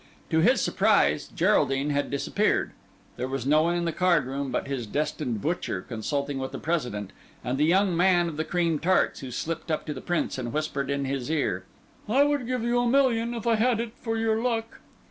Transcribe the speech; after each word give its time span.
To 0.31 0.39
his 0.39 0.59
surprise 0.61 1.27
Geraldine 1.27 1.91
had 1.91 2.09
disappeared. 2.09 2.71
There 3.17 3.27
was 3.27 3.45
no 3.45 3.61
one 3.61 3.75
in 3.75 3.85
the 3.85 3.91
card 3.91 4.25
room 4.25 4.51
but 4.51 4.67
his 4.67 4.87
destined 4.87 5.41
butcher 5.43 5.81
consulting 5.83 6.39
with 6.39 6.51
the 6.51 6.57
President, 6.57 7.13
and 7.45 7.59
the 7.59 7.65
young 7.65 7.95
man 7.95 8.27
of 8.27 8.35
the 8.35 8.43
cream 8.43 8.79
tarts, 8.79 9.19
who 9.19 9.29
slipped 9.29 9.69
up 9.69 9.85
to 9.85 9.93
the 9.93 10.01
Prince, 10.01 10.39
and 10.39 10.51
whispered 10.51 10.89
in 10.89 11.05
his 11.05 11.29
ear:— 11.29 11.65
"I 12.09 12.23
would 12.23 12.47
give 12.47 12.63
a 12.63 12.87
million, 12.87 13.35
if 13.35 13.45
I 13.45 13.53
had 13.57 13.79
it, 13.79 13.91
for 13.99 14.17
your 14.17 14.41
luck." 14.41 14.79